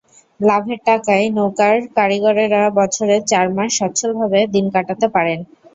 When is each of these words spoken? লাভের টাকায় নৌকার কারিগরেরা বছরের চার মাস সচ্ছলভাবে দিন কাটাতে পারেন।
লাভের 0.39 0.79
টাকায় 0.85 1.25
নৌকার 1.35 1.75
কারিগরেরা 1.97 2.61
বছরের 2.79 3.21
চার 3.27 3.45
মাস 3.55 3.69
সচ্ছলভাবে 3.79 4.39
দিন 4.53 4.65
কাটাতে 4.75 5.07
পারেন। 5.15 5.39